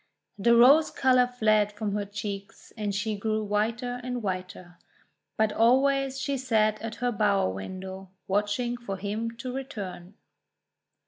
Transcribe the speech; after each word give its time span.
The 0.39 0.55
rose 0.55 0.89
colour 0.89 1.27
fled 1.27 1.73
from 1.73 1.93
her 1.93 2.05
cheeks, 2.07 2.73
and 2.75 2.95
she 2.95 3.15
grew 3.15 3.43
whiter 3.43 4.01
and 4.03 4.23
whiter. 4.23 4.79
But 5.37 5.53
always 5.53 6.19
she 6.19 6.37
sat 6.37 6.81
at 6.81 6.95
her 6.95 7.11
bower 7.11 7.51
window 7.51 8.09
watching 8.27 8.77
for 8.77 8.97
him 8.97 9.29
to 9.37 9.53
return. 9.53 10.15